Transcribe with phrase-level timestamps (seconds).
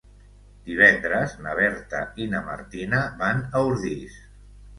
[0.69, 4.19] Divendres na Berta i na Martina van a Ordis.